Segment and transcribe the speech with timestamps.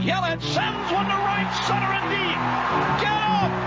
[0.00, 2.40] Yelich sends one to right center and deep.
[3.02, 3.59] Get up!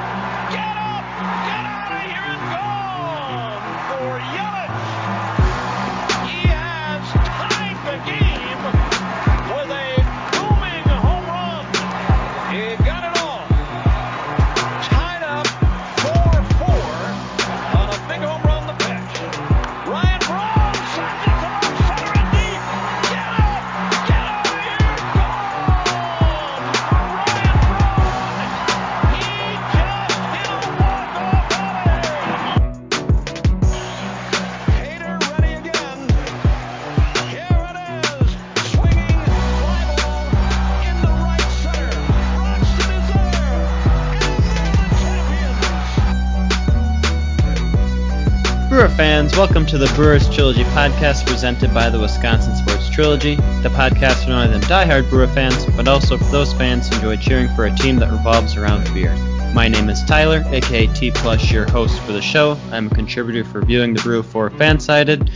[49.37, 53.33] Welcome to the Brewers Trilogy podcast presented by the Wisconsin Sports Trilogy,
[53.63, 56.95] the podcast for not only them diehard Brewer fans, but also for those fans who
[56.95, 59.11] enjoy cheering for a team that revolves around beer.
[59.55, 62.59] My name is Tyler, aka T Plus, your host for the show.
[62.71, 65.31] I'm a contributor for Viewing the Brew for Fansided,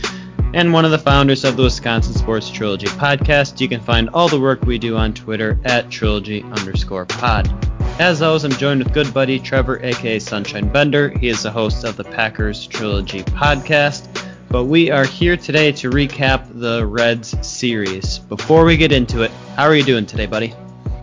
[0.54, 3.60] and one of the founders of the Wisconsin Sports Trilogy podcast.
[3.60, 7.67] You can find all the work we do on Twitter at trilogy underscore pod.
[7.98, 11.08] As always, I'm joined with good buddy Trevor, aka Sunshine Bender.
[11.18, 14.06] He is the host of the Packers Trilogy podcast.
[14.48, 18.20] But we are here today to recap the Reds series.
[18.20, 20.54] Before we get into it, how are you doing today, buddy?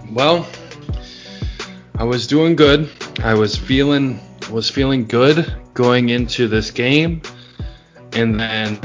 [0.10, 0.48] Well,
[1.96, 2.90] I was doing good.
[3.20, 7.22] I was feeling was feeling good going into this game,
[8.14, 8.80] and then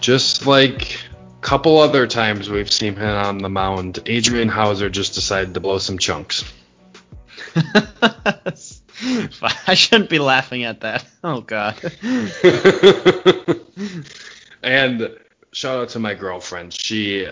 [0.00, 5.14] just like a couple other times we've seen him on the mound, Adrian Houser just
[5.14, 6.42] decided to blow some chunks.
[9.66, 11.04] I shouldn't be laughing at that.
[11.24, 11.76] Oh God.
[14.62, 15.16] and
[15.52, 16.72] shout out to my girlfriend.
[16.72, 17.28] She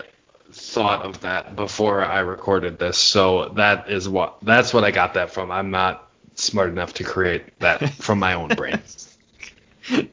[0.51, 5.13] thought of that before I recorded this, so that is what that's what I got
[5.13, 5.51] that from.
[5.51, 8.81] I'm not smart enough to create that from my own brain.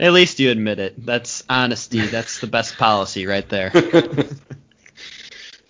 [0.00, 1.04] At least you admit it.
[1.04, 2.00] That's honesty.
[2.00, 3.70] That's the best policy right there.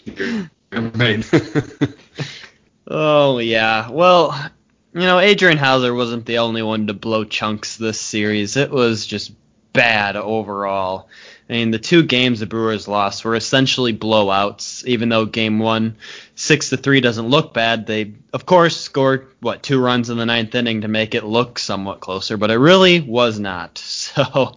[0.04, 1.24] You're right.
[2.90, 3.88] Oh yeah.
[3.88, 4.36] Well,
[4.92, 8.56] you know, Adrian Houser wasn't the only one to blow chunks this series.
[8.56, 9.32] It was just
[9.72, 11.08] bad overall.
[11.48, 14.84] I mean, the two games the Brewers lost were essentially blowouts.
[14.86, 15.96] Even though Game One,
[16.34, 20.26] six to three, doesn't look bad, they of course scored what two runs in the
[20.26, 23.78] ninth inning to make it look somewhat closer, but it really was not.
[24.10, 24.56] So.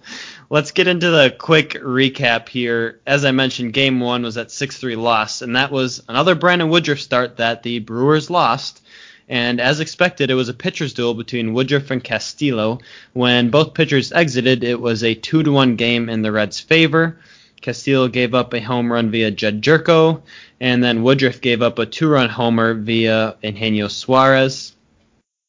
[0.53, 2.99] Let's get into the quick recap here.
[3.07, 6.69] As I mentioned, game one was at 6 3 loss, and that was another Brandon
[6.69, 8.83] Woodruff start that the Brewers lost.
[9.27, 12.81] And as expected, it was a pitcher's duel between Woodruff and Castillo.
[13.13, 17.17] When both pitchers exited, it was a 2 to 1 game in the Reds' favor.
[17.63, 20.21] Castillo gave up a home run via Jedd Gyorko,
[20.61, 24.73] and then Woodruff gave up a two run homer via Eugenio Suarez.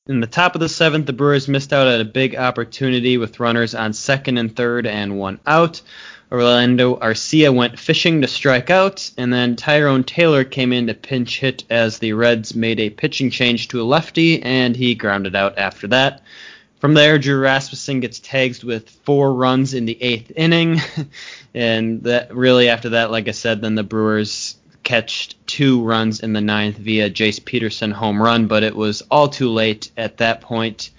[0.06, 3.40] In the top of the seventh, the Brewers missed out at a big opportunity with
[3.40, 5.80] runners on second and third and one out.
[6.30, 11.40] Orlando Arcia went fishing to strike out, and then Tyrone Taylor came in to pinch
[11.40, 15.56] hit as the Reds made a pitching change to a lefty, and he grounded out
[15.56, 16.20] after that.
[16.80, 20.82] From there, Drew Rasmussen gets tagged with four runs in the eighth inning,
[21.54, 26.32] and that really after that, like I said, then the Brewers catched two runs in
[26.32, 30.40] the ninth via Jace Peterson home run, but it was all too late at that
[30.40, 30.90] point.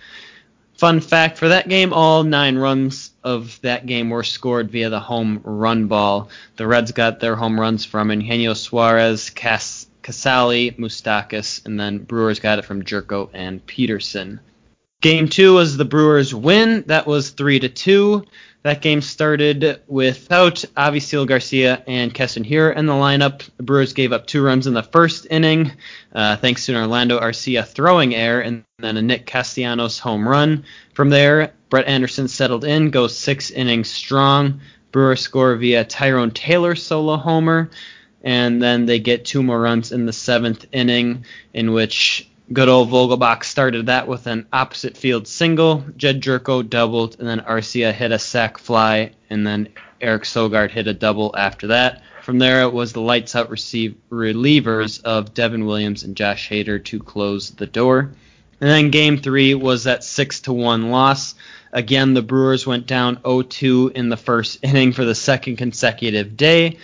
[0.75, 5.01] Fun fact for that game, all nine runs of that game were scored via the
[5.01, 6.29] home run ball.
[6.55, 12.39] The Reds got their home runs from Eugenio Suarez, Cas- Casali, Moustakas, and then Brewers
[12.39, 14.39] got it from Gyorko and Peterson.
[15.01, 16.83] Game two was the Brewers win.
[16.87, 18.25] That was three to two.
[18.63, 23.47] That game started without Avisail Garcia and Keston Hiura in the lineup.
[23.57, 25.73] The Brewers gave up two runs in the first inning,
[26.11, 30.65] uh, thanks to an Orlando Arcia throwing error and then a Nick Castellanos home run.
[30.95, 34.61] From there, Brett Anderson settled in, goes six innings strong.
[34.91, 37.69] Brewers score via Tyrone Taylor solo homer,
[38.23, 42.89] and then they get two more runs in the seventh inning, in which good old
[42.89, 45.83] Vogelbach started that with an opposite field single.
[45.97, 49.69] Jedd Gyorko doubled, and then Arcia hit a sac fly, and then
[50.01, 52.03] Eric Sogard hit a double after that.
[52.21, 56.83] From there, it was the lights out receive relievers of Devin Williams and Josh Hader
[56.85, 58.11] to close the door.
[58.61, 61.35] And then game three was that six to one loss.
[61.71, 66.77] Again, the Brewers went down 0-2 in the first inning for the second consecutive day.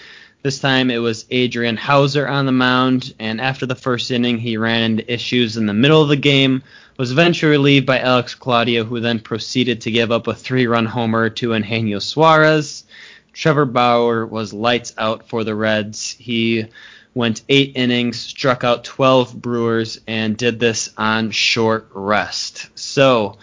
[0.44, 4.58] This time it was Adrian Houser on the mound, and after the first inning, he
[4.58, 6.64] ran into issues in the middle of the game,
[6.98, 10.88] was eventually relieved by Alex Claudio, who then proceeded to give up a three run
[10.88, 12.86] homer to Eugenio Suarez.
[13.34, 16.16] Trevor Bauer was lights out for the Reds.
[16.18, 16.66] He
[17.14, 22.68] went eight innings, struck out 12 Brewers, and did this on short rest.
[22.74, 23.38] So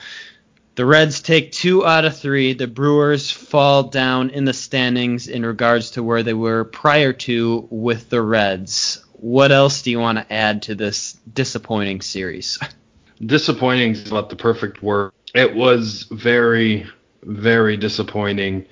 [0.79, 2.53] the Reds take two out of three.
[2.53, 7.67] The Brewers fall down in the standings in regards to where they were prior to
[7.69, 9.05] with the Reds.
[9.15, 12.61] What else do you want to add to this disappointing series?
[13.27, 15.11] Disappointing is not the perfect word.
[15.35, 16.87] It was very,
[17.25, 18.65] very disappointing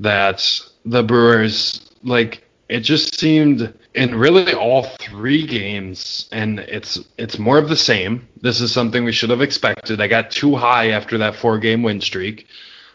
[0.00, 7.38] that the Brewers, like, it just seemed in really all three games, and it's it's
[7.38, 8.28] more of the same.
[8.42, 10.00] This is something we should have expected.
[10.00, 12.46] I got too high after that four game win streak,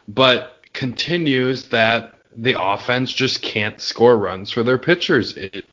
[0.08, 5.36] but continues that the offense just can't score runs for their pitchers.
[5.36, 5.66] It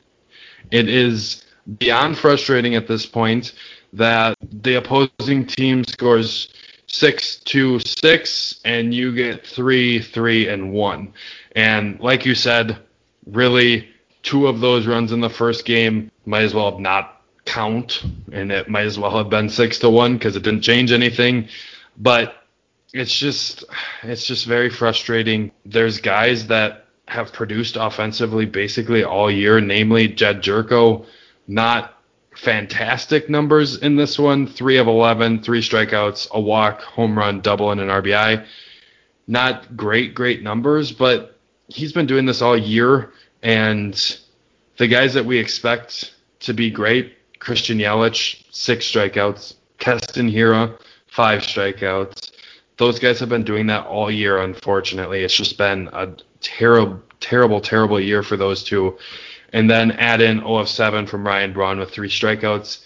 [0.71, 1.45] it is
[1.79, 3.53] beyond frustrating at this point
[3.93, 6.53] that the opposing team scores
[6.87, 11.13] six to six and you get three, three, and one.
[11.55, 12.79] And like you said,
[13.27, 13.89] really
[14.29, 18.53] two of those runs in the first game might as well have not count, and
[18.53, 21.49] it might as well have been six to one because it didn't change anything.
[21.97, 22.35] But
[22.93, 23.65] it's just
[24.03, 25.51] it's just very frustrating.
[25.65, 31.07] There's guys that have produced offensively basically all year, namely Jedd Gyorko,
[31.47, 31.95] not
[32.37, 34.47] fantastic numbers in this one.
[34.47, 38.45] Three of 11, three strikeouts, a walk, home run, double, and an RBI.
[39.27, 41.38] Not great, great numbers, but
[41.69, 43.12] he's been doing this all year.
[43.43, 44.19] And
[44.79, 50.76] the guys that we expect to be great, Christian Yelich, six strikeouts, Keston Hiura,
[51.06, 52.32] five strikeouts.
[52.79, 55.23] Those guys have been doing that all year, unfortunately.
[55.23, 58.99] It's just been a terrible, terrible, terrible year for those two.
[59.53, 62.85] And then add in 0 of 7 from Ryan Braun with three strikeouts.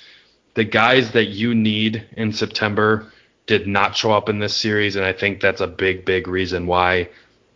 [0.55, 3.11] The guys that you need in September
[3.47, 6.67] did not show up in this series, and I think that's a big, big reason
[6.67, 7.09] why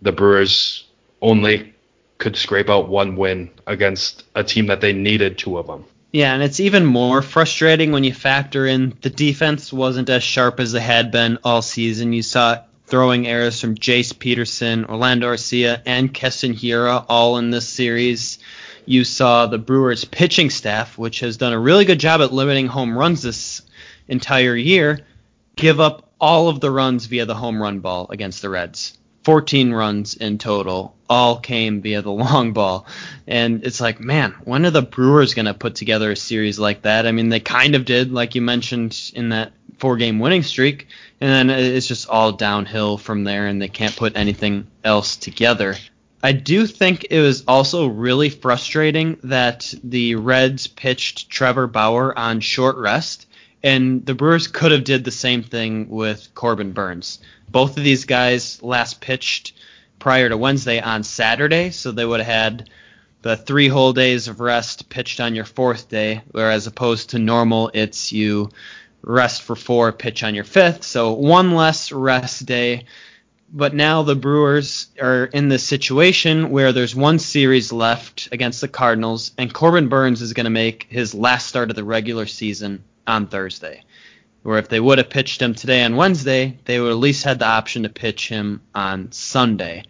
[0.02, 0.86] the Brewers
[1.20, 1.74] only
[2.18, 5.84] could scrape out one win against a team that they needed two of them.
[6.12, 10.60] Yeah, and it's even more frustrating when you factor in the defense wasn't as sharp
[10.60, 12.12] as it had been all season.
[12.12, 17.68] You saw throwing errors from Jace Peterson, Orlando Arcia, and Keston Hiura all in this
[17.68, 18.38] series.
[18.86, 22.68] You saw the Brewers pitching staff, which has done a really good job at limiting
[22.68, 23.62] home runs this
[24.08, 25.00] entire year,
[25.56, 28.96] give up all of the runs via the home run ball against the Reds.
[29.24, 32.86] 14 runs in total, all came via the long ball.
[33.26, 36.82] And it's like, man, when are the Brewers going to put together a series like
[36.82, 37.06] that?
[37.06, 40.88] I mean, they kind of did, like you mentioned, in that four game winning streak.
[41.20, 45.76] And then it's just all downhill from there, and they can't put anything else together.
[46.22, 52.40] I do think it was also really frustrating that the Reds pitched Trevor Bauer on
[52.40, 53.26] short rest,
[53.62, 57.20] and the Brewers could have did the same thing with Corbin Burnes.
[57.48, 59.52] Both of these guys last pitched
[60.06, 62.70] prior to Wednesday on Saturday, so they would have had
[63.22, 67.72] the three whole days of rest pitched on your fourth day, whereas opposed to normal,
[67.74, 68.48] it's you
[69.02, 70.84] rest for four, pitch on your fifth.
[70.84, 72.84] So one less rest day.
[73.52, 78.68] But now the Brewers are in this situation where there's one series left against the
[78.68, 82.84] Cardinals, and Corbin Burnes is going to make his last start of the regular season
[83.08, 83.82] on Thursday.
[84.46, 87.40] Where if they would have pitched him today on Wednesday, they would at least had
[87.40, 89.82] the option to pitch him on Sunday.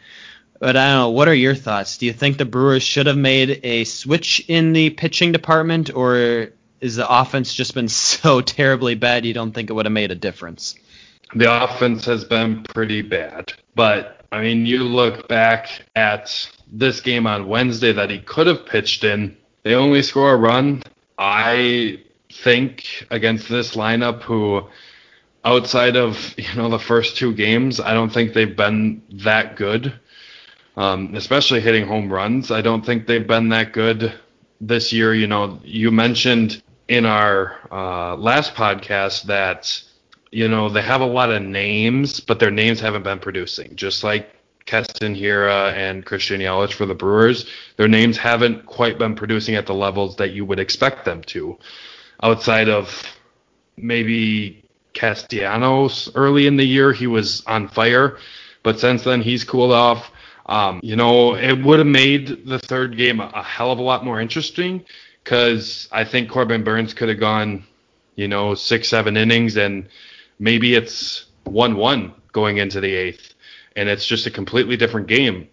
[0.59, 1.11] But I don't know.
[1.11, 1.99] What are your thoughts?
[1.99, 6.53] Do you think the Brewers should have made a switch in the pitching department, or
[6.81, 10.11] is the offense just been so terribly bad you don't think it would have made
[10.11, 10.75] a difference?
[11.35, 17.27] The offense has been pretty bad, but I mean, you look back at this game
[17.27, 19.37] on Wednesday that he could have pitched in.
[19.65, 20.83] They only score a run.
[21.19, 22.01] I
[22.33, 24.63] think against this lineup who
[25.45, 29.93] outside of you know the first two games i don't think they've been that good.
[30.77, 32.51] Um, especially hitting home runs.
[32.51, 34.13] I don't think they've been that good
[34.61, 35.15] this year.
[35.15, 39.83] You know you mentioned in our uh, last podcast that
[40.31, 43.75] you know they have a lot of names but their names haven't been producing.
[43.75, 44.31] Just like
[44.67, 49.65] Keston Hiura and Christian Yelich for the Brewers, their names haven't quite been producing at
[49.65, 51.57] the levels that you would expect them to
[52.23, 53.03] outside of
[53.77, 58.19] maybe Castellanos early in the year, he was on fire.
[58.63, 60.11] But since then, he's cooled off.
[60.47, 64.05] Um, you know, it would have made the third game a hell of a lot
[64.05, 64.85] more interesting
[65.23, 67.65] because I think Corbin Burnes could have gone,
[68.15, 69.89] you know, six, seven innings, and
[70.39, 73.35] maybe it's 1 1 going into the eighth,
[73.75, 75.49] and it's just a completely different game.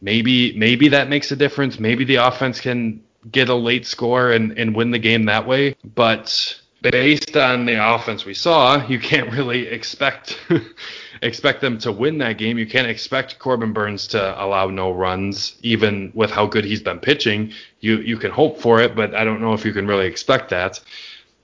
[0.00, 1.78] Maybe maybe that makes a difference.
[1.80, 5.76] Maybe the offense can get a late score and, and win the game that way.
[5.94, 10.38] But based on the offense we saw, you can't really expect
[11.22, 12.58] expect them to win that game.
[12.58, 16.98] You can't expect Corbin Burnes to allow no runs, even with how good he's been
[16.98, 17.52] pitching.
[17.80, 20.50] You you can hope for it, but I don't know if you can really expect
[20.50, 20.80] that.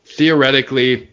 [0.04, 1.10] Theoretically,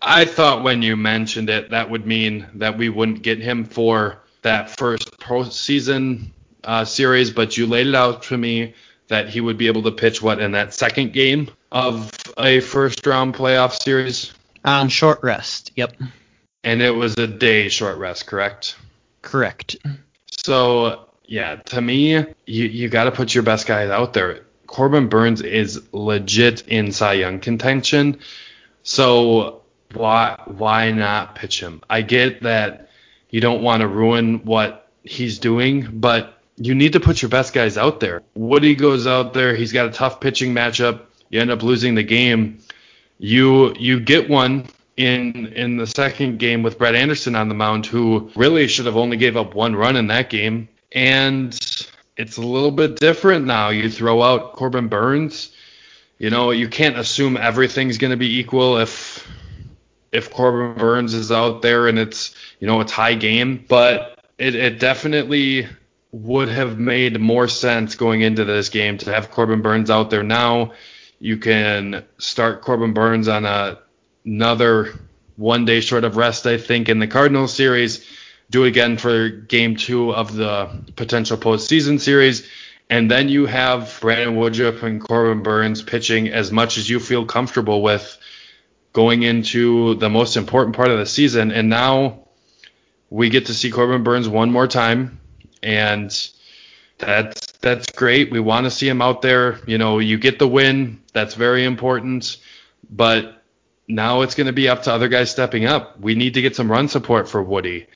[0.00, 4.22] I thought when you mentioned it, that would mean that we wouldn't get him for
[4.42, 6.28] that first postseason
[6.64, 8.74] uh, series, but you laid it out to me
[9.08, 13.06] that he would be able to pitch what in that second game of a first
[13.06, 14.32] round playoff series
[14.64, 15.72] on short rest.
[15.76, 15.94] Yep.
[16.64, 18.76] And it was a day short rest, correct?
[19.22, 19.76] Correct.
[20.30, 24.42] So yeah, to me, you you got to put your best guys out there.
[24.66, 28.18] Corbin Burnes is legit in Cy Young contention.
[28.82, 29.62] So
[29.94, 31.82] why why not pitch him?
[31.88, 32.90] I get that
[33.30, 37.52] you don't want to ruin what he's doing, but you need to put your best
[37.52, 38.22] guys out there.
[38.34, 41.02] Woody goes out there, he's got a tough pitching matchup.
[41.28, 42.58] You end up losing the game.
[43.18, 47.86] You you get one in in the second game with Brett Anderson on the mound,
[47.86, 50.68] who really should have only gave up one run in that game.
[50.92, 51.52] And
[52.16, 53.70] it's a little bit different now.
[53.70, 55.52] You throw out Corbin Burnes.
[56.18, 59.26] You know, you can't assume everything's going to be equal if
[60.12, 64.54] if Corbin Burnes is out there and it's you know it's high game, but it,
[64.54, 65.68] it definitely
[66.22, 70.22] would have made more sense going into this game to have Corbin Burnes out there
[70.22, 70.72] now.
[71.18, 73.78] You can start Corbin Burnes on a,
[74.24, 74.98] another
[75.36, 78.06] one day short of rest, I think, in the Cardinals series.
[78.48, 82.48] Do it again for game two of the potential postseason series.
[82.88, 87.26] And then you have Brandon Woodruff and Corbin Burnes pitching as much as you feel
[87.26, 88.16] comfortable with
[88.94, 91.50] going into the most important part of the season.
[91.50, 92.28] And now
[93.10, 95.20] we get to see Corbin Burnes one more time
[95.66, 96.30] and
[96.96, 98.30] that's that's great.
[98.30, 99.58] We want to see him out there.
[99.66, 101.02] You know, you get the win.
[101.12, 102.38] That's very important.
[102.88, 103.42] But
[103.88, 106.00] now it's going to be up to other guys stepping up.
[106.00, 107.88] We need to get some run support for Woody.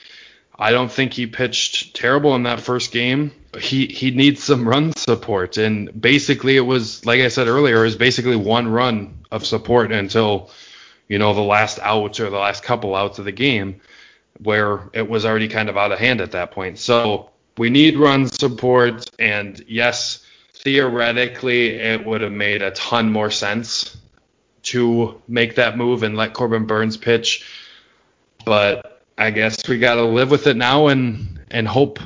[0.58, 3.30] I don't think he pitched terrible in that first game.
[3.58, 7.84] He he needs some run support, and basically it was like I said earlier, it
[7.84, 10.50] was basically one run of support until
[11.08, 13.80] you know the last out or the last couple outs of the game,
[14.42, 16.78] where it was already kind of out of hand at that point.
[16.78, 23.30] So we need run support, and yes, theoretically, it would have made a ton more
[23.30, 23.96] sense
[24.62, 27.46] to make that move and let Corbin Burnes pitch.
[28.44, 31.98] But I guess we got to live with it now and and hope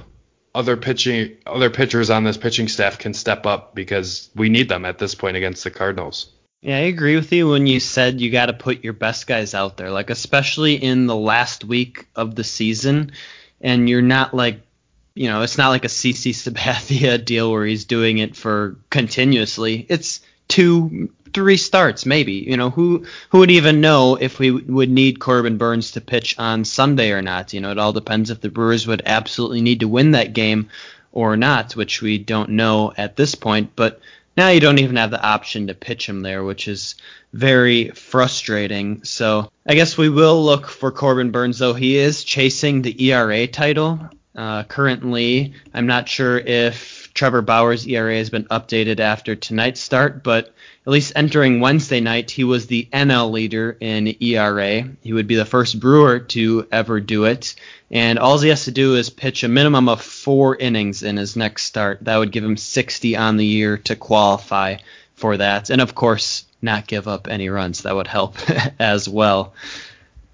[0.55, 4.85] other pitching other pitchers on this pitching staff can step up because we need them
[4.85, 6.31] at this point against the Cardinals.
[6.63, 9.53] Yeah, I agree with you when you said you got to put your best guys
[9.53, 13.13] out there, like especially in the last week of the season,
[13.61, 14.63] and you're not like
[15.15, 19.87] you know, it's not like a CC Sabathia deal where he's doing it for continuously.
[19.89, 22.33] It's two, three starts maybe.
[22.35, 26.39] You know, who who would even know if we would need Corbin Burnes to pitch
[26.39, 27.53] on Sunday or not?
[27.53, 30.69] You know, it all depends if the Brewers would absolutely need to win that game
[31.13, 33.71] or not, which we don't know at this point.
[33.77, 34.01] But
[34.37, 36.97] now you don't even have the option to pitch him there, which is
[37.33, 39.05] very frustrating.
[39.05, 43.47] So I guess we will look for Corbin Burnes, though he is chasing the ERA
[43.47, 44.11] title.
[44.37, 50.25] Uh, currently, I'm not sure if Trevor Bauer's ERA has been updated after tonight's start,
[50.25, 50.53] but
[50.87, 54.89] at least entering Wednesday night, he was the NL leader in ERA.
[55.03, 57.55] He would be the first Brewer to ever do it.
[57.91, 61.37] And all he has to do is pitch a minimum of four innings in his
[61.37, 62.01] next start.
[62.03, 64.79] That would give him 60 on the year to qualify
[65.15, 65.71] for that.
[65.71, 67.83] And of course, not give up any runs.
[67.83, 68.37] That would help
[68.81, 69.55] as well.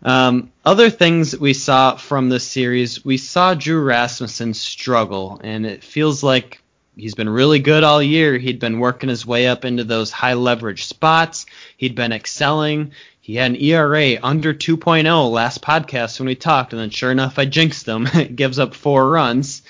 [0.02, 5.84] Um, other things we saw from this series, we saw Drew Rasmussen struggle, and it
[5.84, 6.62] feels like
[6.96, 8.38] he's been really good all year.
[8.38, 11.44] He'd been working his way up into those high leverage spots.
[11.76, 12.92] He'd been excelling.
[13.20, 17.38] He had an ERA under 2.0 last podcast when we talked, and then sure enough,
[17.38, 18.06] I jinxed him.
[18.14, 19.62] it gives up four runs.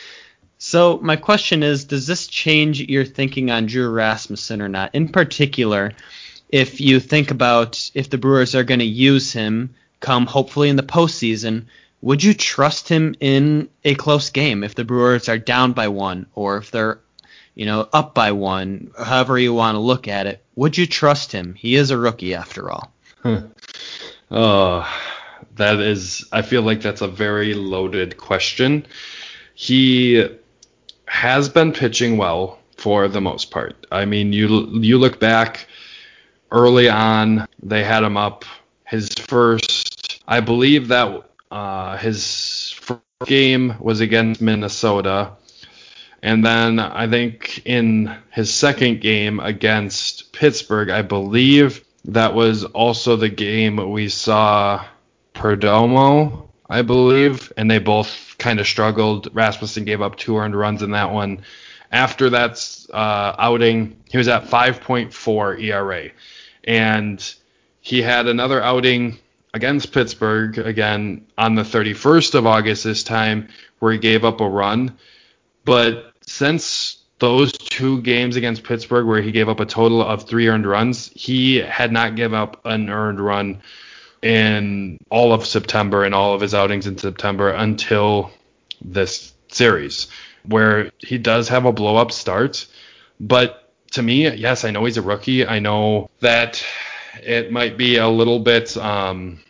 [0.58, 4.94] So my question is, does this change your thinking on Drew Rasmussen or not?
[4.94, 5.92] In particular,
[6.50, 10.76] if you think about if the Brewers are going to use him come hopefully in
[10.76, 11.66] the postseason,
[12.02, 16.26] would you trust him in a close game if the Brewers are down by one
[16.34, 17.00] or if they're
[17.54, 20.42] you know up by one, however you want to look at it?
[20.56, 21.54] Would you trust him?
[21.54, 22.92] He is a rookie after all.
[24.30, 25.00] oh,
[25.56, 26.26] that is.
[26.32, 28.86] I feel like that's a very loaded question.
[29.54, 30.26] He
[31.06, 33.86] has been pitching well for the most part.
[33.92, 35.66] I mean, you you look back
[36.50, 38.44] early on, they had him up
[38.86, 39.79] his first
[40.30, 45.32] I believe that uh, his first game was against Minnesota.
[46.22, 53.16] And then I think in his second game against Pittsburgh, I believe that was also
[53.16, 54.84] the game we saw
[55.34, 59.28] Perdomo, I believe, and they both kind of struggled.
[59.34, 61.42] Rasmussen gave up two earned runs in that one.
[61.90, 66.10] After that uh, outing, he was at 5.4 ERA,
[66.62, 67.34] and
[67.80, 69.18] he had another outing
[69.52, 74.48] against Pittsburgh again on the 31st of August this time, where he gave up a
[74.48, 74.96] run.
[75.64, 80.48] But since those two games against Pittsburgh, where he gave up a total of three
[80.48, 83.62] earned runs, he had not given up an earned run
[84.22, 88.30] in all of September and all of his outings in September until
[88.82, 90.08] this series,
[90.44, 92.66] where he does have a blow up start.
[93.18, 95.46] But to me, yes, I know he's a rookie.
[95.46, 96.64] I know that
[97.22, 99.40] it might be a little bit um,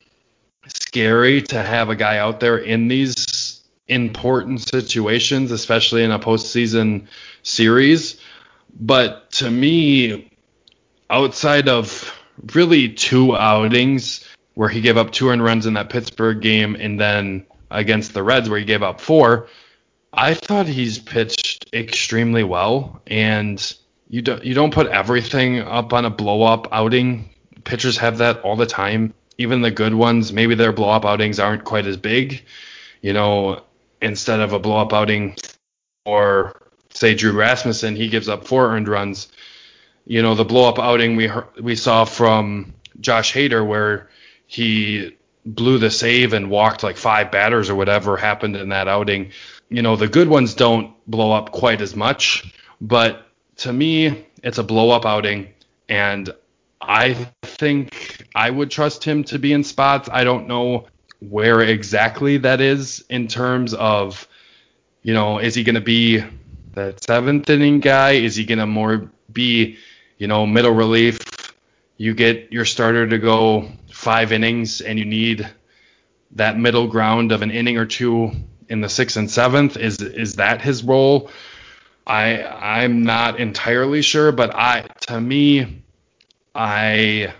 [0.66, 7.06] scary to have a guy out there in these important situations, especially in a postseason
[7.42, 8.20] series.
[8.78, 10.30] But to me,
[11.10, 12.16] outside of
[12.54, 14.24] really two outings
[14.54, 18.22] where he gave up two earned runs in that Pittsburgh game and then against the
[18.22, 19.48] Reds where he gave up four,
[20.12, 23.74] I thought he's pitched extremely well and
[24.08, 27.29] you don't you don't put everything up on a blow up outing.
[27.70, 29.14] Pitchers have that all the time.
[29.38, 32.42] Even the good ones, maybe their blow up outings aren't quite as big.
[33.00, 33.62] You know,
[34.02, 35.36] instead of a blow up outing
[36.04, 36.60] or
[36.92, 39.28] say Drew Rasmussen, he gives up four earned runs.
[40.04, 44.08] You know, the blow up outing we we saw from Josh Hader where
[44.48, 49.30] he blew the save and walked like five batters or whatever happened in that outing.
[49.68, 54.58] You know, the good ones don't blow up quite as much, but to me, it's
[54.58, 55.50] a blow up outing
[55.88, 56.34] and
[56.80, 60.08] I think I would trust him to be in spots.
[60.10, 60.86] I don't know
[61.20, 64.26] where exactly that is in terms of,
[65.02, 66.24] you know, is he going to be
[66.72, 68.12] that seventh inning guy?
[68.12, 69.76] Is he going to more be,
[70.18, 71.18] you know, middle relief?
[71.98, 75.48] You get your starter to go five innings and you need
[76.32, 78.32] that middle ground of an inning or two
[78.68, 79.76] in the sixth and seventh.
[79.76, 81.30] Is is that his role?
[82.06, 85.82] I I'm not entirely sure, but I to me,
[86.54, 87.32] I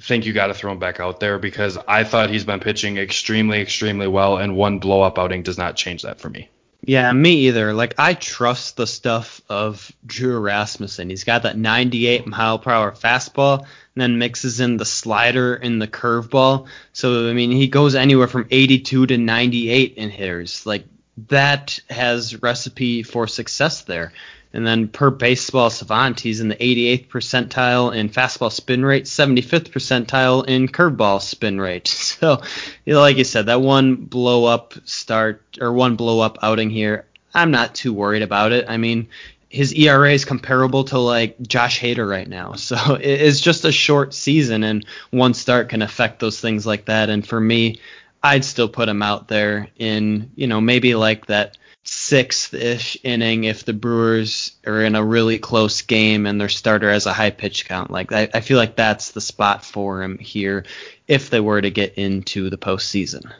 [0.00, 2.98] think you got to throw him back out there because I thought he's been pitching
[2.98, 6.48] extremely, extremely well, and one blow up outing does not change that for me.
[6.82, 7.72] Yeah, me either.
[7.72, 11.10] Like I trust the stuff of Drew Rasmussen.
[11.10, 15.82] He's got that 98 mile per hour fastball, and then mixes in the slider and
[15.82, 16.66] the curveball.
[16.92, 20.64] So I mean, he goes anywhere from 82 to 98 in hitters.
[20.64, 20.84] Like
[21.28, 24.12] that has recipe for success there.
[24.56, 29.68] And then per baseball savant, he's in the 88th percentile in fastball spin rate, 75th
[29.68, 31.88] percentile in curveball spin rate.
[32.16, 32.40] So,
[32.86, 36.70] you know, like you said, that one blow up start or one blow up outing
[36.70, 38.64] here, I'm not too worried about it.
[38.66, 39.08] I mean,
[39.50, 42.52] his ERA is comparable to like Josh Hader right now.
[42.56, 47.10] So it's just a short season, and one start can affect those things like that.
[47.10, 47.78] And for me,
[48.22, 51.58] I'd still put him out there in, you know, maybe like that
[52.06, 56.90] sixth ish inning if the Brewers are in a really close game and their starter
[56.90, 57.90] has a high pitch count.
[57.90, 60.64] Like I, I feel like that's the spot for him here
[61.08, 63.32] if they were to get into the postseason.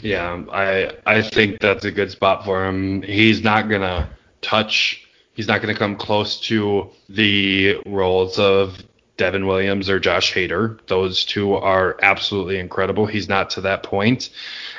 [0.00, 3.02] Yeah, I I think that's a good spot for him.
[3.02, 4.08] He's not gonna
[4.40, 5.06] touch.
[5.34, 8.78] He's not gonna come close to the roles of
[9.16, 10.78] Devin Williams or Josh Hader.
[10.86, 13.06] Those two are absolutely incredible.
[13.06, 14.30] He's not to that point,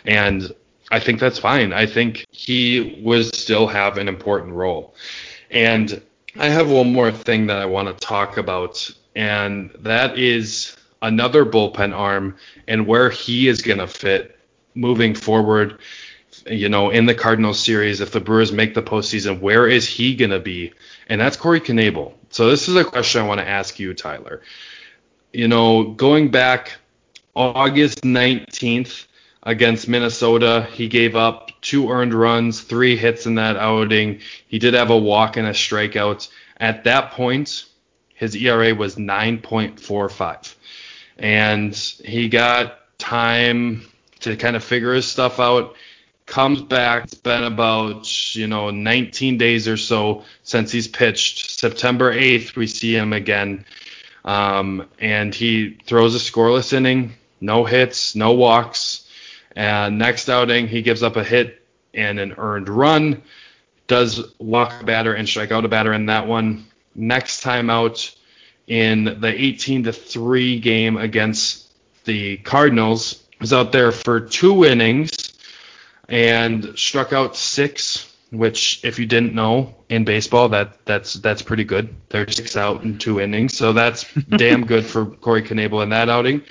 [0.05, 0.51] and
[0.91, 1.73] I think that's fine.
[1.73, 4.95] I think he would still have an important role.
[5.51, 6.01] And
[6.37, 11.45] I have one more thing that I want to talk about, and that is another
[11.45, 12.35] bullpen arm
[12.67, 14.37] and where he is going to fit
[14.75, 15.79] moving forward.
[16.47, 20.15] You know, in the Cardinals series, if the Brewers make the postseason, where is he
[20.15, 20.73] going to be?
[21.07, 22.13] And that's Corey Knebel.
[22.29, 24.41] So this is a question I want to ask you, Tyler.
[25.33, 26.73] You know, going back
[27.35, 29.05] August 19th,
[29.43, 30.67] against Minnesota.
[30.71, 34.19] He gave up two earned runs, three hits in that outing.
[34.47, 36.29] He did have a walk and a strikeout.
[36.57, 37.65] At that point,
[38.13, 40.55] his ERA was 9.45.
[41.17, 43.83] And he got time
[44.21, 45.75] to kind of figure his stuff out.
[46.25, 47.05] Comes back.
[47.05, 51.49] It's been about, you know, 19 days or so since he's pitched.
[51.59, 53.65] September 8th, we see him again.
[54.25, 59.08] Um, and he throws a scoreless inning, no hits, no walks.
[59.59, 61.61] And next outing, he gives up a hit
[61.93, 63.21] and an earned run.
[63.87, 66.65] Does walk a batter and strike out a batter in that one.
[66.95, 68.09] Next time out
[68.67, 71.67] in the 18 to 3 game against
[72.05, 75.33] the Cardinals, was out there for two innings
[76.07, 81.63] and struck out six which if you didn't know in baseball, that that's that's pretty
[81.63, 81.95] good.
[82.09, 84.05] They're six out in two innings, so that's
[84.37, 86.43] damn good for Corey Knebel in that outing.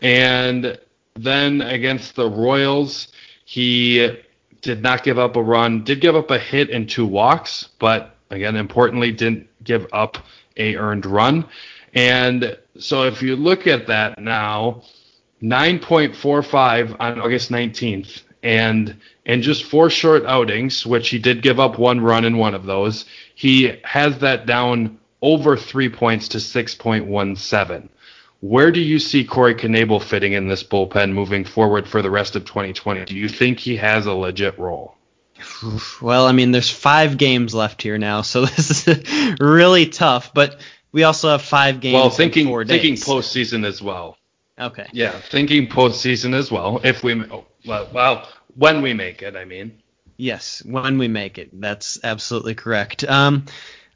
[0.00, 0.78] And
[1.16, 3.08] then against the Royals,
[3.44, 4.16] he
[4.60, 8.16] did not give up a run, did give up a hit and two walks, but
[8.30, 10.18] again, importantly, didn't give up
[10.56, 11.46] a earned run.
[11.94, 14.82] And so if you look at that now,
[15.42, 21.78] 9.45 on August 19th, and in just four short outings, which he did give up
[21.78, 27.88] one run in one of those, he has that down over three points to 6.17.
[28.46, 32.36] Where do you see Corey Knebel fitting in this bullpen moving forward for the rest
[32.36, 33.04] of 2020?
[33.04, 34.94] Do you think he has a legit role?
[36.00, 39.04] Well, I mean, there's five games left here now, so this is
[39.40, 40.32] really tough.
[40.32, 40.60] But
[40.92, 41.94] we also have five games.
[41.94, 44.16] Well, thinking thinking postseason as well.
[44.56, 44.86] Okay.
[44.92, 46.80] Yeah, thinking postseason as well.
[46.84, 49.82] If we oh, well, well, when we make it, I mean.
[50.18, 51.60] Yes, when we make it.
[51.60, 53.02] That's absolutely correct.
[53.02, 53.46] Um,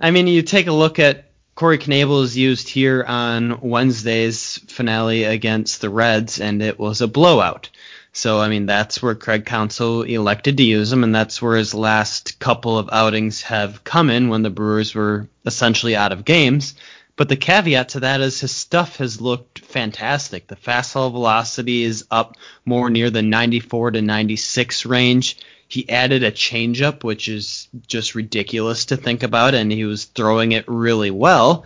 [0.00, 1.29] I mean, you take a look at
[1.61, 7.07] Corey Knebel is used here on Wednesday's finale against the Reds, and it was a
[7.07, 7.68] blowout.
[8.14, 11.75] So, I mean, that's where Craig Counsell elected to use him, and that's where his
[11.75, 16.77] last couple of outings have come in when the Brewers were essentially out of games.
[17.14, 20.46] But the caveat to that is his stuff has looked fantastic.
[20.46, 25.37] The fastball velocity is up more near the 94 to 96 range.
[25.70, 30.50] He added a changeup, which is just ridiculous to think about, and he was throwing
[30.50, 31.64] it really well.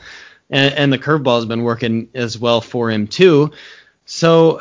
[0.51, 3.53] And, and the curveball has been working as well for him too.
[4.05, 4.61] So,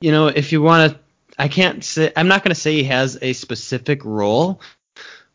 [0.00, 0.98] you know, if you want to,
[1.38, 4.60] I can't say I'm not going to say he has a specific role,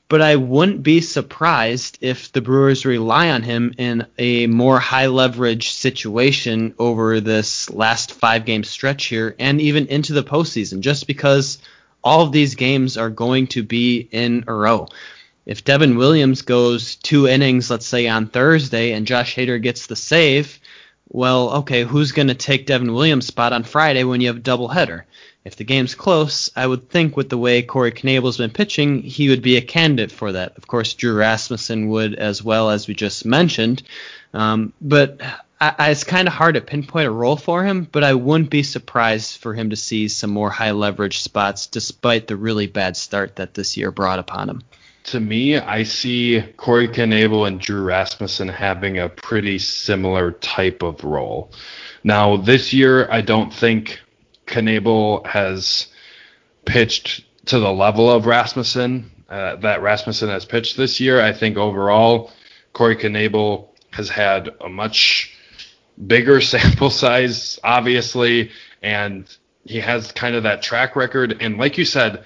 [0.09, 5.07] but I wouldn't be surprised if the Brewers rely on him in a more high
[5.07, 11.07] leverage situation over this last five game stretch here and even into the postseason, just
[11.07, 11.59] because
[12.03, 14.87] all of these games are going to be in a row.
[15.45, 19.95] If Devin Williams goes two innings, let's say on Thursday, and Josh Hader gets the
[19.95, 20.59] save,
[21.09, 24.41] well, okay, who's going to take Devin Williams' spot on Friday when you have a
[24.41, 25.03] doubleheader?
[25.45, 29.29] if the game's close, I would think with the way Corey Knebel's been pitching, he
[29.29, 30.55] would be a candidate for that.
[30.57, 33.83] Of course, Drew Rasmussen would as well, as we just mentioned.
[34.33, 35.19] Um, but
[35.63, 38.49] I, I, it's kind of hard to pinpoint a role for him, but I wouldn't
[38.49, 42.97] be surprised for him to see some more high leverage spots despite the really bad
[42.97, 44.61] start that this year brought upon him.
[45.05, 51.01] To me, I see Corey Knebel and Drew Rasmussen having a pretty similar type of
[51.05, 51.49] role.
[52.03, 54.01] Now, this year, I don't think
[54.47, 55.87] Knebel has
[56.65, 61.21] pitched to the level of Rasmussen uh, that Rasmussen has pitched this year.
[61.21, 62.31] I think overall,
[62.73, 65.32] Corey Knebel has had a much
[66.07, 68.51] bigger sample size, obviously,
[68.81, 69.25] and
[69.65, 71.37] he has kind of that track record.
[71.41, 72.25] And like you said,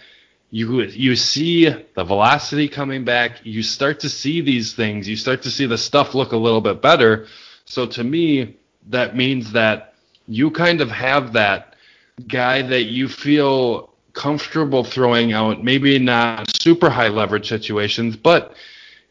[0.49, 3.45] you you see the velocity coming back.
[3.45, 5.07] You start to see these things.
[5.07, 7.27] You start to see the stuff look a little bit better.
[7.65, 8.55] So to me,
[8.87, 9.93] that means that
[10.27, 11.75] you kind of have that
[12.27, 18.55] guy that you feel comfortable throwing out, maybe not super high leverage situations, but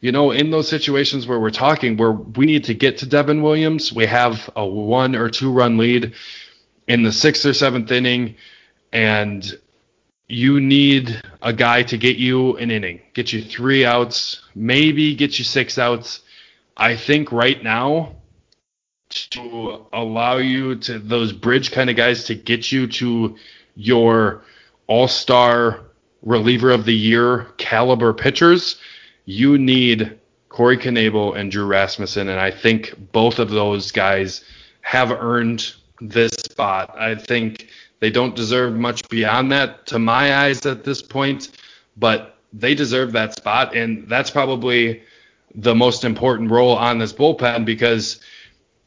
[0.07, 3.41] you know, in those situations where we're talking where we need to get to Devin
[3.41, 6.13] Williams, we have a one or two run lead
[6.87, 8.37] in the sixth or seventh inning,
[8.93, 9.59] and
[10.29, 15.37] you need a guy to get you an inning, get you three outs, maybe get
[15.39, 16.21] you six outs.
[16.77, 18.15] I think right now
[19.09, 23.35] to allow you to those bridge kind of guys to get you to
[23.75, 24.45] your
[24.87, 25.81] all-star
[26.21, 28.79] reliever of the year caliber pitchers,
[29.27, 30.17] you need
[30.49, 34.43] Corey Knebel and Drew Rasmussen, and I think both of those guys
[34.81, 36.95] have earned this spot.
[36.99, 37.67] I think
[37.99, 41.49] they don't deserve much beyond that to my eyes at this point,
[41.95, 45.03] but they deserve that spot, and that's probably
[45.53, 48.19] the most important role on this bullpen because–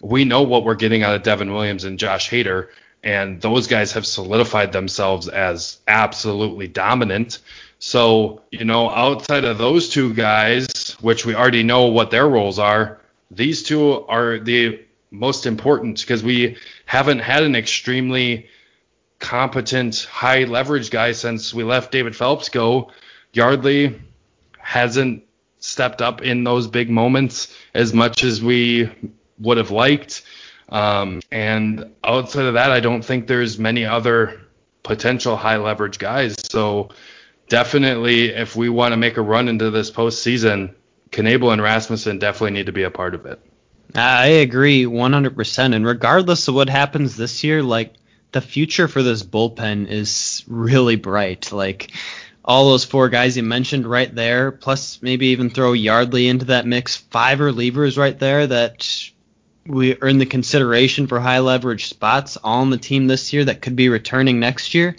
[0.01, 2.69] we know what we're getting out of Devin Williams and Josh Hader,
[3.03, 7.39] and those guys have solidified themselves as absolutely dominant.
[7.81, 12.59] So, you know, outside of those two guys, which we already know what their roles
[12.59, 18.49] are, these two are the most important because we haven't had an extremely
[19.19, 22.91] competent, high leverage guy since we left David Phelps go.
[23.33, 23.99] Yardley
[24.59, 25.25] hasn't
[25.59, 28.91] stepped up in those big moments as much as we
[29.39, 30.23] would have liked.
[30.69, 34.39] Um, and outside of that, I don't think there's many other
[34.83, 36.35] potential high leverage guys.
[36.51, 36.91] So
[37.51, 40.75] definitely, if we want to make a run into this postseason,
[41.11, 43.39] Knebel and Rasmussen definitely need to be a part of it.
[43.95, 45.75] I agree 100%.
[45.75, 47.95] And regardless of what happens this year, like
[48.33, 51.53] the future for this bullpen is really bright.
[51.53, 51.91] Like
[52.45, 56.67] all those four guys you mentioned right there, plus maybe even throw Yardley into that
[56.67, 56.97] mix.
[56.97, 59.11] Five relievers right there that
[59.67, 63.61] we earn the consideration for high leverage spots all on the team this year that
[63.61, 64.97] could be returning next year.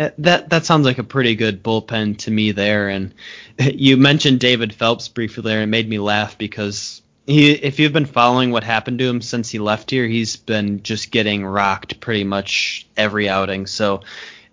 [0.00, 2.88] Uh, That that sounds like a pretty good bullpen to me there.
[2.88, 3.14] And
[3.58, 7.92] you mentioned David Phelps briefly there, and it made me laugh because he, if you've
[7.92, 12.00] been following what happened to him since he left here, he's been just getting rocked
[12.00, 13.66] pretty much every outing.
[13.66, 14.00] So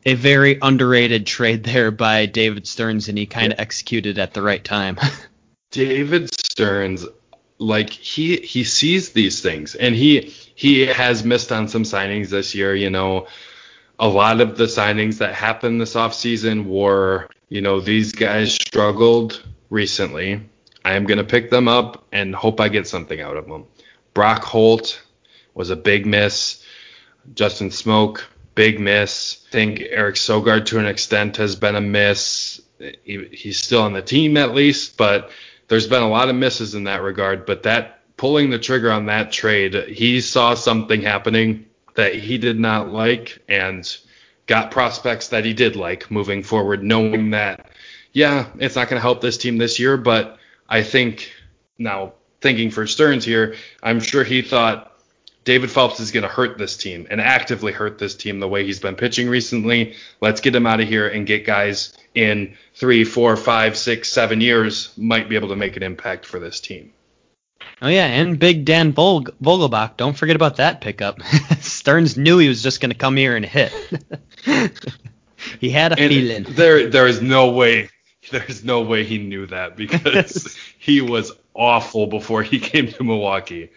[0.05, 4.41] a very underrated trade there by David Stearns, and he kind of executed at the
[4.41, 4.99] right time.
[5.71, 7.05] David Stearns,
[7.57, 12.53] like he he sees these things, and he he has missed on some signings this
[12.53, 12.75] year.
[12.75, 13.27] You know,
[13.99, 19.43] a lot of the signings that happened this offseason were, you know, these guys struggled
[19.69, 20.41] recently.
[20.85, 23.65] I am gonna pick them up and hope I get something out of them.
[24.13, 25.01] Brock Holt
[25.53, 26.63] was a big miss.
[27.33, 28.21] Justin Smoak,
[28.55, 29.45] big miss.
[29.49, 32.61] I think Eric Sogard to an extent has been a miss.
[33.03, 35.31] He, he's still on the team at least, but
[35.67, 37.45] there's been a lot of misses in that regard.
[37.45, 41.66] But that pulling the trigger on that trade, he saw something happening
[41.97, 43.97] that he did not like and
[44.45, 47.69] got prospects that he did like moving forward, knowing that,
[48.13, 50.37] yeah, it's not going to help this team this year, but
[50.69, 51.31] I think
[51.79, 54.93] now thinking for Stearns here, I'm sure he thought
[55.43, 58.63] David Phelps is going to hurt this team and actively hurt this team the way
[58.63, 59.95] he's been pitching recently.
[60.21, 64.39] Let's get him out of here and get guys in three, four, five, six, seven
[64.39, 66.93] years might be able to make an impact for this team.
[67.81, 69.97] Oh yeah, and Big Dan Vog- Vogelbach.
[69.97, 71.21] Don't forget about that pickup.
[71.59, 73.71] Stearns knew he was just going to come here and hit.
[75.59, 76.45] he had a And feeling.
[76.49, 77.89] there, there is no way,
[78.31, 83.69] there's no way he knew that because he was awful before he came to Milwaukee.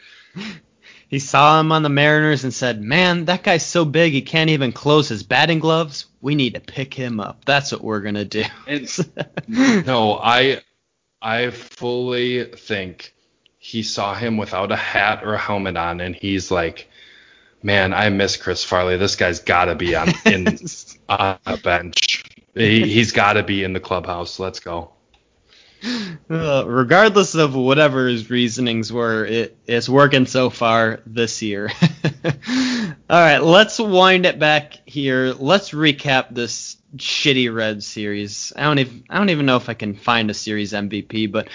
[1.08, 4.50] He saw him on the Mariners and said, "Man, that guy's so big he can't
[4.50, 6.06] even close his batting gloves.
[6.20, 7.44] We need to pick him up.
[7.44, 8.88] That's what we're gonna do." And
[9.86, 10.62] no, I,
[11.20, 13.12] I fully think
[13.62, 16.88] he saw him without a hat or a helmet on, and he's like,
[17.62, 18.96] "Man, I miss Chris Farley.
[18.96, 20.59] This guy's got to be on in
[21.11, 22.25] on a bench.
[22.55, 24.40] He, he's got to be in the clubhouse.
[24.40, 24.92] Let's go."
[26.29, 31.70] Uh, regardless of whatever his reasonings were, it, it's working so far this year.
[32.25, 35.35] All right, let's wind it back here.
[35.38, 38.53] Let's recap this shitty Red series.
[38.57, 41.48] I don't even I don't even know if I can find a series MVP, but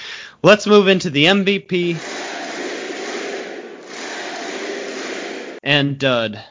[0.43, 1.95] let's move into the MVP.
[5.63, 6.43] And Dud.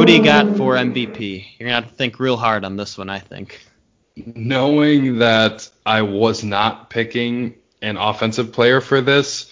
[0.00, 1.46] Who do you got for MVP?
[1.58, 3.60] You're gonna have to think real hard on this one, I think.
[4.26, 9.50] knowing that I was not picking an offensive player for this,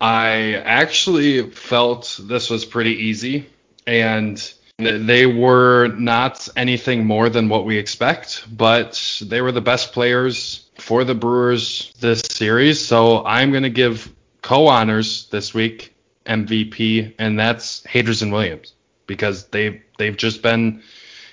[0.00, 3.46] I actually felt this was pretty easy.
[3.86, 9.92] And they were not anything more than what we expect, but they were the best
[9.92, 12.84] players for the Brewers this series.
[12.84, 15.94] So I'm going to give co honors this week
[16.26, 18.74] MVP, and that's Haders and Williams
[19.06, 20.82] because they've, they've just been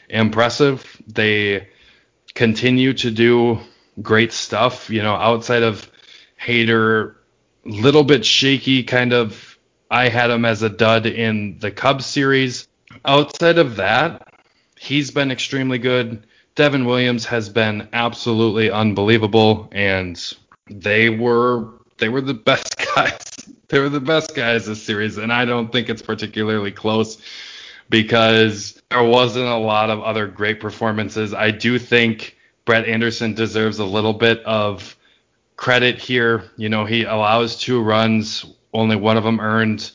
[0.10, 1.02] impressive.
[1.08, 1.70] They
[2.36, 3.60] continue to do
[4.02, 4.92] great stuff.
[4.92, 5.90] You know, outside of
[6.40, 7.16] Hader,
[7.66, 9.48] little bit shaky, kind of.
[9.90, 12.66] I had him as a dud in the Cubs series.
[13.06, 14.28] Outside of that,
[14.78, 16.26] he's been extremely good.
[16.56, 20.22] Devin Williams has been absolutely unbelievable, and
[20.70, 23.18] they were they were the best guys.
[23.70, 27.22] They were the best guys this series, and I don't think it's particularly close
[27.90, 31.34] because there wasn't a lot of other great performances.
[31.34, 34.98] I do think Brett Anderson deserves a little bit of
[35.58, 36.50] credit here.
[36.58, 39.92] You know, he allows two runs, only one of them earned.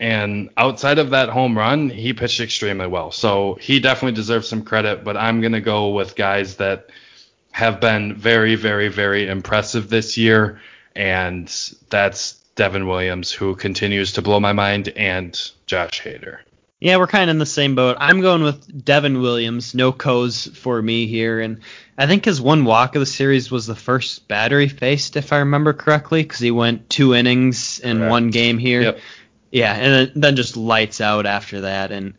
[0.00, 3.10] And outside of that home run, he pitched extremely well.
[3.10, 6.90] So he definitely deserves some credit, but I'm going to go with guys that
[7.50, 10.60] have been very, very, very impressive this year.
[10.94, 11.52] And
[11.90, 16.38] that's Devin Williams, who continues to blow my mind, and Josh Hader.
[16.80, 17.96] Yeah, we're kind of in the same boat.
[17.98, 21.60] I'm going with Devin Williams, no co's for me here, and
[21.96, 25.32] I think his one walk of the series was the first batter he faced, if
[25.32, 28.10] I remember correctly, because he went two innings in Correct.
[28.10, 28.82] one game here.
[28.82, 29.00] Yep.
[29.50, 32.14] Yeah, and then- just lights out after that, and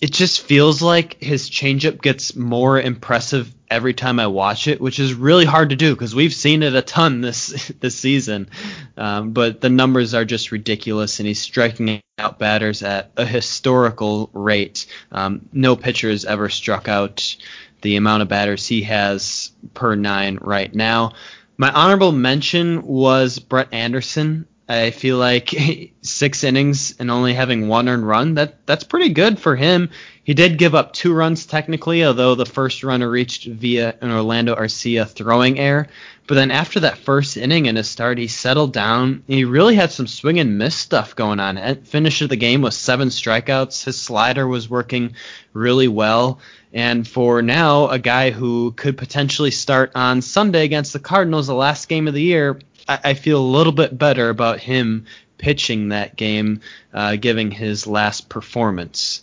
[0.00, 4.98] it just feels like his changeup gets more impressive every time I watch it, which
[4.98, 8.50] is really hard to do because we've seen it a ton this this season.
[8.96, 14.28] Um, but the numbers are just ridiculous, and he's striking out batters at a historical
[14.32, 14.86] rate.
[15.12, 17.36] Um, no pitcher has ever struck out
[17.82, 21.12] the amount of batters he has per nine right now.
[21.56, 24.46] My honorable mention was Brett Anderson.
[24.72, 25.54] I feel like
[26.02, 29.90] six innings and only having one earned run that that's pretty good for him.
[30.24, 34.54] He did give up two runs technically, although the first runner reached via an Orlando
[34.54, 35.88] Arcia throwing error.
[36.28, 39.24] But then after that first inning in his start, he settled down.
[39.26, 41.58] He really had some swing and miss stuff going on.
[41.58, 43.84] At finish of the game with seven strikeouts.
[43.84, 45.16] His slider was working
[45.52, 46.38] really well.
[46.72, 51.54] And for now, a guy who could potentially start on Sunday against the Cardinals, the
[51.54, 55.06] last game of the year, I, I feel a little bit better about him
[55.38, 56.60] pitching that game,
[56.92, 59.20] uh, giving his last performance.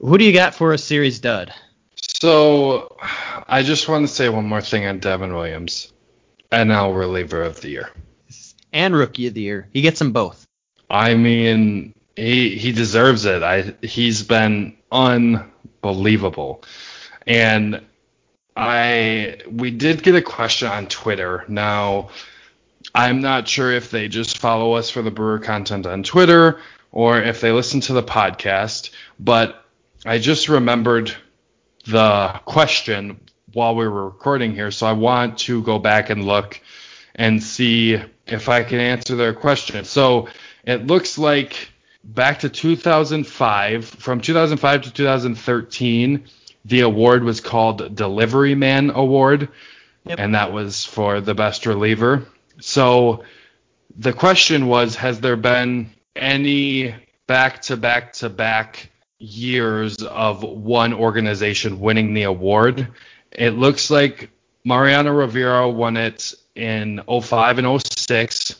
[0.00, 1.52] Who do you got for a series dud?
[1.96, 2.96] So,
[3.48, 5.92] I just want to say one more thing on Devin Williams,
[6.50, 7.90] and NL reliever of the year
[8.72, 9.68] and rookie of the year.
[9.72, 10.46] He gets them both.
[10.90, 13.42] I mean, he he deserves it.
[13.42, 16.62] I he's been unbelievable,
[17.26, 17.84] and
[18.56, 21.44] I we did get a question on Twitter.
[21.48, 22.10] Now,
[22.94, 26.60] I'm not sure if they just follow us for the brewer content on Twitter
[26.90, 29.64] or if they listen to the podcast, but
[30.06, 31.14] I just remembered
[31.86, 33.20] the question
[33.52, 36.60] while we were recording here, so I want to go back and look
[37.14, 39.84] and see if I can answer their question.
[39.84, 40.28] So
[40.64, 41.70] it looks like
[42.04, 46.24] back to 2005, from 2005 to 2013,
[46.64, 49.48] the award was called Delivery Man Award,
[50.04, 50.18] yep.
[50.18, 52.26] and that was for the best reliever.
[52.60, 53.24] So
[53.96, 56.94] the question was Has there been any
[57.26, 62.88] back to back to back years of one organization winning the award?
[63.32, 64.30] It looks like
[64.64, 68.54] Mariano Rivera won it in 05 and 06.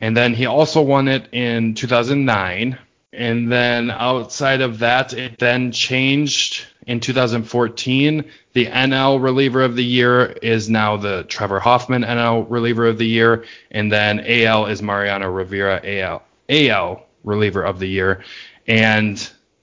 [0.00, 2.78] And then he also won it in 2009.
[3.12, 8.24] And then outside of that, it then changed in 2014.
[8.52, 13.06] The NL reliever of the year is now the Trevor Hoffman NL reliever of the
[13.06, 13.44] year.
[13.70, 18.24] And then AL is Mariano Rivera AL, AL reliever of the year.
[18.66, 19.16] And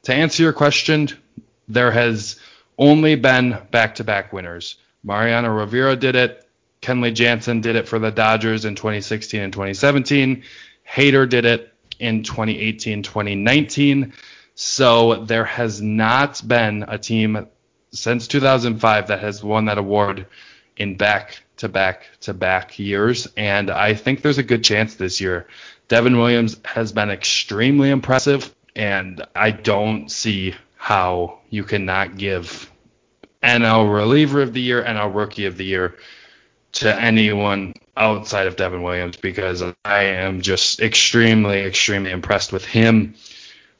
[0.03, 1.09] to answer your question,
[1.67, 2.39] there has
[2.77, 4.77] only been back to back winners.
[5.03, 6.47] Mariano Rivera did it.
[6.81, 10.43] Kenley Jansen did it for the Dodgers in 2016 and 2017.
[10.89, 14.13] Hader did it in 2018, 2019.
[14.59, 17.47] So there has not been a team
[17.91, 20.25] since 2005 that has won that award
[20.75, 23.27] in back to back to back years.
[23.37, 25.45] And I think there's a good chance this year.
[25.89, 32.71] Devin Williams has been extremely impressive, and I don't see how you cannot give
[33.43, 35.97] NL reliever of the year, NL rookie of the year
[36.73, 43.13] to anyone outside of Devin Williams because I am just extremely, extremely impressed with him.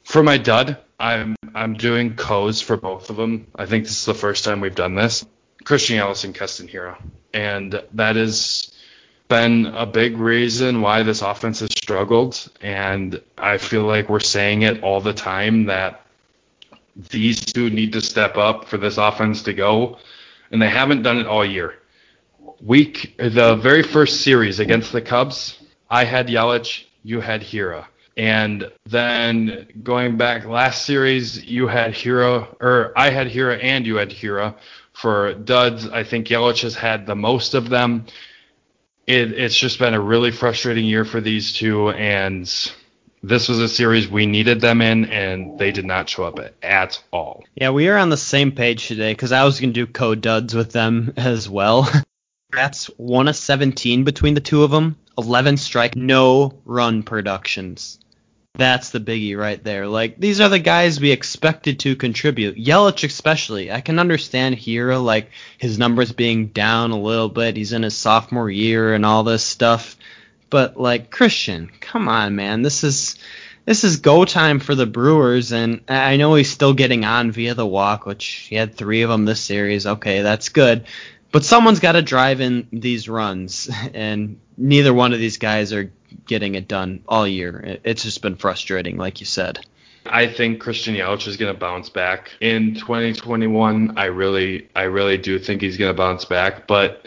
[0.08, 3.46] For my dud, I'm I'm doing co's for both of them.
[3.54, 5.26] I think this is the first time we've done this.
[5.64, 6.96] Christian and Keston Hiura,
[7.34, 8.72] and that has
[9.28, 12.50] been a big reason why this offense has struggled.
[12.62, 16.06] And I feel like we're saying it all the time that
[17.10, 19.98] these two need to step up for this offense to go,
[20.50, 21.74] and they haven't done it all year
[22.64, 25.58] week, the very first series against the Cubs,
[25.90, 27.84] I had Yelich, you had Hiura.
[28.18, 33.94] And then going back last series, you had Hiura, or I had Hiura and you
[33.94, 34.56] had Hiura.
[34.92, 38.06] For duds, I think Yelich has had the most of them.
[39.06, 42.44] It, it's just been a really frustrating year for these two, and
[43.22, 47.00] this was a series we needed them in, and they did not show up at
[47.12, 47.44] all.
[47.54, 50.16] Yeah, we are on the same page today because I was going to do co
[50.16, 51.88] duds with them as well.
[52.50, 54.96] That's one of 17 between the two of them.
[55.16, 58.00] 11 strike, no run productions.
[58.58, 59.86] That's the biggie right there.
[59.86, 62.56] Like these are the guys we expected to contribute.
[62.56, 63.70] Yelich especially.
[63.70, 67.56] I can understand here like his numbers being down a little bit.
[67.56, 69.96] He's in his sophomore year and all this stuff.
[70.50, 72.62] But like Christian, come on, man.
[72.62, 73.14] This is
[73.64, 77.54] this is go time for the Brewers, and I know he's still getting on via
[77.54, 79.86] the walk, which he had three of them this series.
[79.86, 80.86] Okay, that's good.
[81.30, 85.92] But someone's got to drive in these runs, and neither one of these guys are
[86.26, 87.78] getting it done all year.
[87.84, 89.60] It's just been frustrating, like you said.
[90.06, 93.98] I think Christian Yelich is going to bounce back in 2021.
[93.98, 97.06] I really, I really do think he's going to bounce back, but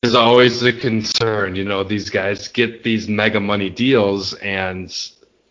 [0.00, 1.54] there's always a concern.
[1.54, 4.92] You know, these guys get these mega money deals, and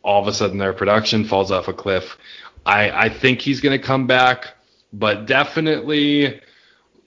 [0.04, 2.18] all of a sudden their production falls off a cliff.
[2.66, 4.48] I, I think he's going to come back,
[4.94, 6.42] but definitely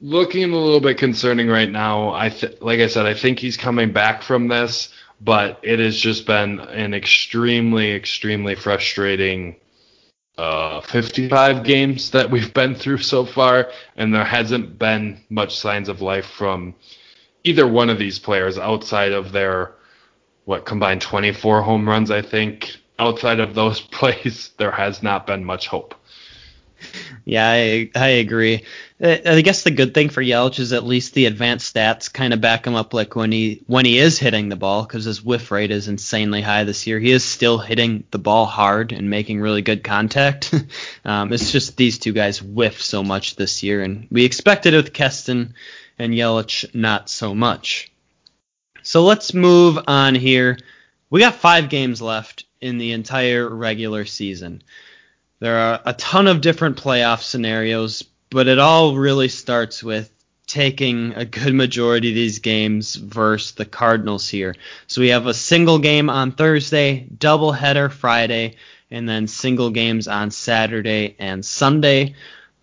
[0.00, 2.12] looking a little bit concerning right now.
[2.14, 5.96] I th- like I said, I think he's coming back from this, but it has
[5.98, 9.56] just been an extremely, extremely frustrating
[10.36, 15.88] uh, 55 games that we've been through so far, and there hasn't been much signs
[15.88, 16.74] of life from
[17.44, 19.74] either one of these players outside of their
[20.44, 22.76] what combined 24 home runs, I think.
[22.98, 25.94] Outside of those plays, there has not been much hope.
[27.24, 28.64] Yeah, I, I agree.
[29.02, 32.32] Uh, I guess the good thing for Yelich is at least the advanced stats kind
[32.32, 35.22] of back him up like when he when he is hitting the ball because his
[35.22, 37.00] whiff rate is insanely high this year.
[37.00, 40.54] He is still hitting the ball hard and making really good contact.
[41.04, 44.76] um, it's just these two guys whiff so much this year, and we expected it
[44.76, 45.54] with Keston
[45.98, 47.90] and Yelich not so much.
[48.82, 50.58] So let's move on here.
[51.10, 54.62] We got five games left in the entire regular season.
[55.40, 58.04] There are a ton of different playoff scenarios,
[58.34, 60.10] but it all really starts with
[60.48, 64.56] taking a good majority of these games versus the Cardinals here.
[64.88, 68.56] So we have a single game on Thursday, double header Friday,
[68.90, 72.16] and then single games on Saturday and Sunday.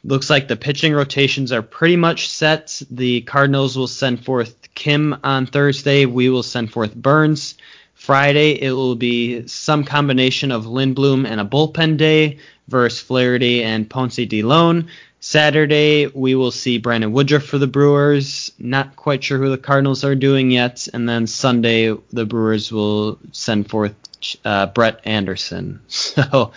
[0.03, 2.81] Looks like the pitching rotations are pretty much set.
[2.91, 6.05] The Cardinals will send forth Kim on Thursday.
[6.05, 7.55] We will send forth Burnes.
[7.93, 13.89] Friday, it will be some combination of Lindblom and a bullpen day versus Flaherty and
[13.89, 14.89] Ponce de Leon.
[15.23, 18.51] Saturday, we will see Brandon Woodruff for the Brewers.
[18.57, 20.87] Not quite sure who the Cardinals are doing yet.
[20.91, 23.93] And then Sunday, the Brewers will send forth
[24.43, 25.81] uh, Brett Anderson.
[25.87, 26.53] So,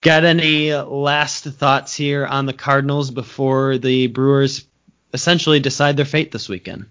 [0.00, 4.64] got any last thoughts here on the Cardinals before the Brewers
[5.12, 6.86] essentially decide their fate this weekend?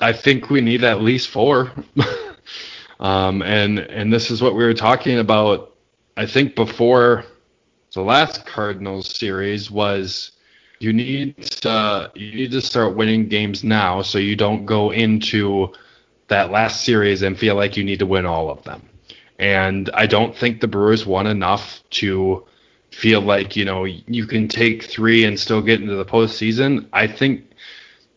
[0.00, 1.72] I think we need at least four.
[3.00, 5.74] um, and and this is what we were talking about.
[6.16, 7.24] I think before
[7.94, 10.32] the last Cardinals series was
[10.80, 15.72] you need to you need to start winning games now so you don't go into
[16.28, 18.82] that last series and feel like you need to win all of them.
[19.38, 22.44] And I don't think the Brewers won enough to
[22.90, 26.86] feel like, you know, you can take three and still get into the postseason.
[26.92, 27.50] I think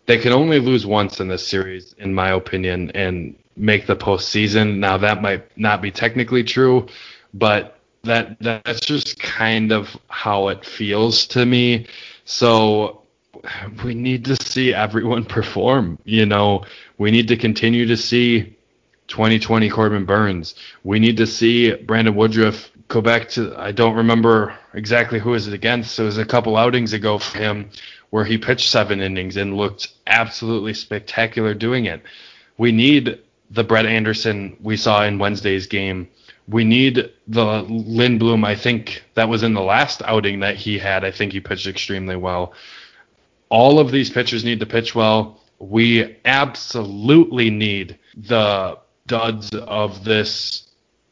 [0.06, 4.78] they can only lose once in this series, in my opinion, and make the postseason.
[4.78, 6.88] Now that might not be technically true,
[7.34, 7.77] but
[8.08, 11.88] that that's just kind of how it feels to me.
[12.26, 13.04] So
[13.84, 16.00] we need to see everyone perform.
[16.04, 16.66] You know,
[16.98, 18.56] we need to continue to see
[19.08, 20.56] 2020 Corbin Burnes.
[20.84, 25.48] We need to see Brandon Woodruff go back to I don't remember exactly who was
[25.48, 26.00] it against.
[26.00, 27.70] It was a couple outings ago for him
[28.10, 32.02] where he pitched seven innings and looked absolutely spectacular doing it.
[32.58, 33.20] We need
[33.52, 36.08] the Brett Anderson we saw in Wednesday's game.
[36.48, 38.46] We need the Lindblom.
[38.46, 41.04] I think that was in the last outing that he had.
[41.04, 42.54] I think he pitched extremely well.
[43.50, 45.42] All of these pitchers need to pitch well.
[45.60, 48.78] We absolutely need the
[49.08, 50.68] duds of this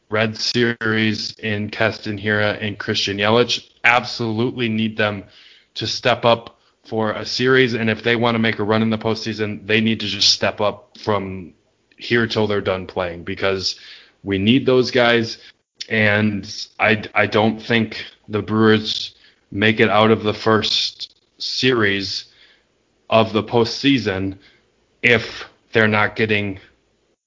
[0.10, 3.70] Red Series in Keston Hiura and Christian Yelich.
[3.84, 5.24] Absolutely need them
[5.76, 8.92] to step up for a series, and if they want to make a run in
[8.92, 11.54] the postseason, they need to just step up from
[11.98, 13.80] here till they're done playing because
[14.26, 15.38] we need those guys.
[15.88, 19.16] And I, I don't think the Brewers
[19.52, 22.26] make it out of the first series
[23.10, 24.38] of the postseason
[25.04, 26.60] if they're not getting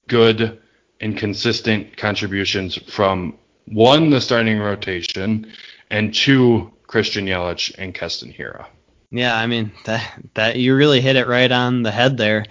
[0.08, 0.60] good
[1.00, 5.52] and consistent contributions from one, the starting rotation,
[5.90, 8.66] and two, Christian Yelich and Keston Hiura.
[9.10, 12.44] Yeah, I mean that that you really hit it right on the head there.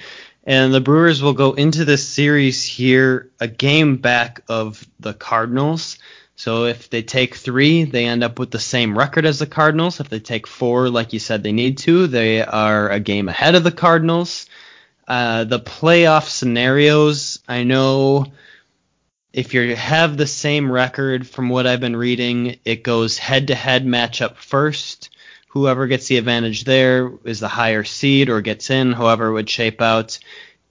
[0.48, 5.98] And the Brewers will go into this series here a game back of the Cardinals.
[6.38, 10.00] So if they take three, they end up with the same record as the Cardinals.
[10.00, 13.56] If they take four, like you said, they need to, they are a game ahead
[13.56, 14.46] of the Cardinals.
[15.06, 18.28] Uh, the playoff scenarios, I know
[19.34, 23.56] if you have the same record from what I've been reading, it goes head to
[23.56, 25.10] head matchup first
[25.48, 29.50] whoever gets the advantage there is the higher seed or gets in, however it would
[29.50, 30.20] shape out.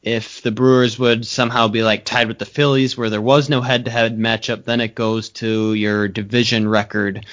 [0.03, 3.61] If the Brewers would somehow be like tied with the Phillies where there was no
[3.61, 7.27] head-to-head matchup, then it goes to your division record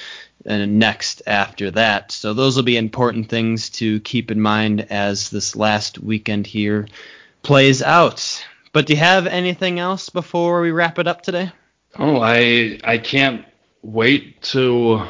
[0.44, 2.12] and next after that.
[2.12, 6.88] So those will be important things to keep in mind as this last weekend here
[7.42, 8.44] plays out.
[8.72, 11.52] But do you have anything else before we wrap it up today?
[11.96, 13.44] Oh, I I can't
[13.82, 15.06] wait to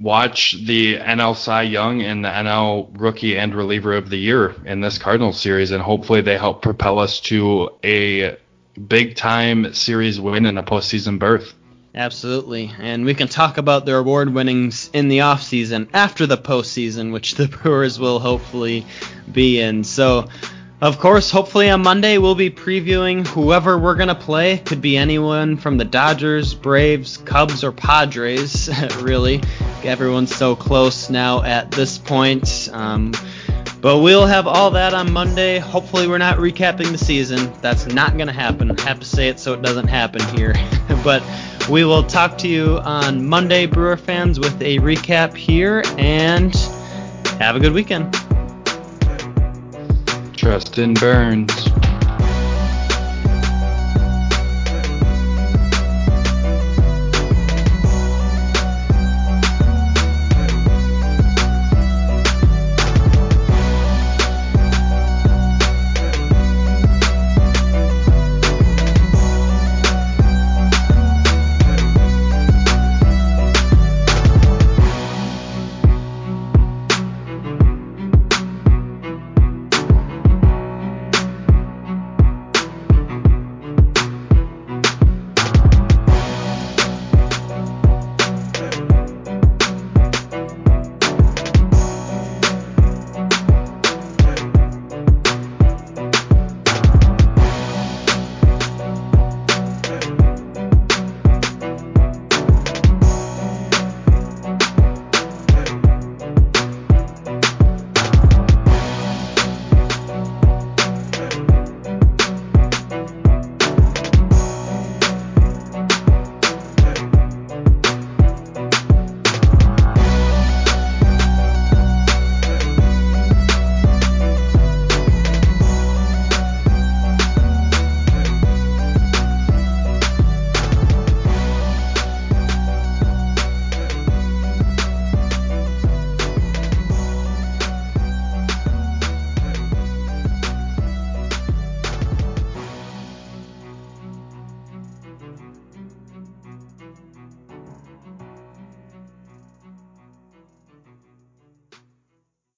[0.00, 4.80] watch the NL Cy Young and the NL Rookie and Reliever of the Year in
[4.80, 8.36] this Cardinals series, and hopefully they help propel us to a
[8.88, 11.54] big time series win and a postseason berth.
[11.94, 12.72] Absolutely.
[12.78, 17.34] And we can talk about their award winnings in the offseason after the postseason, which
[17.34, 18.86] the Brewers will hopefully
[19.30, 19.82] be in.
[19.82, 20.28] So
[20.80, 24.58] of course, hopefully on Monday we'll be previewing whoever we're going to play.
[24.58, 28.70] Could be anyone from the Dodgers, Braves, Cubs, or Padres,
[29.00, 29.42] really.
[29.84, 32.68] Everyone's so close now at this point.
[32.72, 33.12] Um,
[33.80, 35.58] But we'll have all that on Monday.
[35.58, 37.50] Hopefully, we're not recapping the season.
[37.62, 38.70] That's not going to happen.
[38.70, 40.52] I have to say it so it doesn't happen here.
[41.04, 41.22] but
[41.68, 45.82] we will talk to you on Monday, Brewer fans, with a recap here.
[45.96, 46.54] And
[47.38, 48.14] have a good weekend.
[50.40, 51.79] Justin Burns.